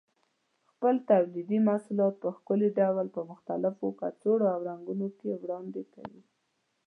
[0.71, 6.23] خپل تولیدي محصولات په ښکلي ډول په مختلفو کڅوړو او رنګونو کې وړاندې کوي.